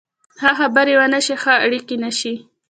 [0.29, 2.35] که ښه خبرې ونه شي، ښه اړیکې نشي